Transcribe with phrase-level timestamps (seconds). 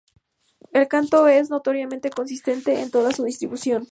[0.73, 3.87] El canto es notoriamente consistente en toda su distribución.